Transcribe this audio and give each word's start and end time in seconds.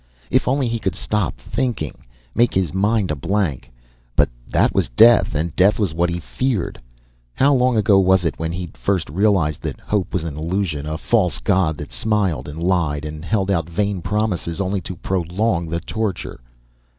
If 0.31 0.47
only 0.47 0.67
he 0.67 0.79
could 0.79 0.95
stop 0.95 1.37
thinking. 1.37 1.93
Make 2.33 2.55
his 2.55 2.73
mind 2.73 3.11
a 3.11 3.15
blank. 3.15 3.71
But 4.15 4.29
that 4.49 4.73
was 4.73 4.89
death, 4.89 5.35
and 5.35 5.55
death 5.55 5.77
was 5.77 5.93
what 5.93 6.09
he 6.09 6.19
feared. 6.19 6.81
How 7.35 7.53
long 7.53 7.77
ago 7.77 7.99
was 7.99 8.25
it 8.25 8.39
when 8.39 8.51
he'd 8.51 8.75
first 8.75 9.11
realized 9.11 9.61
that 9.61 9.79
hope 9.79 10.11
was 10.11 10.23
an 10.23 10.35
illusion, 10.37 10.87
a 10.87 10.97
false 10.97 11.37
god 11.37 11.77
that 11.77 11.91
smiled 11.91 12.49
and 12.49 12.63
lied, 12.63 13.05
and 13.05 13.23
held 13.23 13.51
out 13.51 13.69
vain 13.69 14.01
promises 14.01 14.59
only 14.59 14.81
to 14.81 14.95
prolong 14.95 15.69
the 15.69 15.79
torture? 15.79 16.39